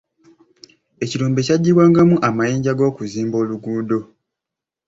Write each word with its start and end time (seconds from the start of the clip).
Ekirombe 1.03 1.39
kyaggybwangamu 1.47 2.15
amayinja 2.27 2.71
g'okuzimba 2.77 3.35
oluguudo. 3.43 3.99